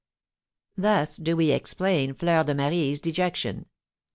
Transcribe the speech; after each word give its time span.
Thus 0.75 1.17
do 1.17 1.37
we 1.37 1.51
explain 1.51 2.15
Fleur 2.15 2.43
de 2.43 2.55
Marie's 2.55 2.99
dejection. 2.99 3.67